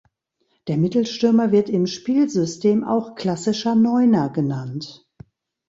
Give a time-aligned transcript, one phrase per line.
[0.65, 5.07] Der Mittelstürmer wird im Spielsystem auch "klassischer Neuner" genannt.